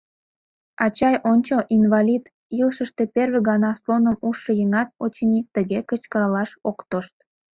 —Ачай, 0.85 1.15
ончо, 1.31 1.55
инвалид,— 1.75 2.23
илышыште 2.59 3.03
первый 3.15 3.43
гана 3.49 3.71
слоным 3.81 4.15
ужшо 4.27 4.51
еҥат, 4.63 4.89
очыни, 5.03 5.39
тыге 5.53 5.79
кычкыралаш 5.89 6.51
ок 6.69 6.79
тошт. 6.89 7.15